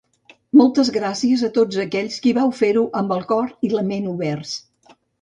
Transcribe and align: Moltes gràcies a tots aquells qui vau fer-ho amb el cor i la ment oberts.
Moltes 0.61 0.89
gràcies 0.95 1.43
a 1.49 1.51
tots 1.59 1.79
aquells 1.85 2.19
qui 2.25 2.35
vau 2.41 2.57
fer-ho 2.63 2.89
amb 3.05 3.17
el 3.19 3.25
cor 3.35 3.55
i 3.69 3.75
la 3.79 3.89
ment 3.95 4.13
oberts. 4.19 4.61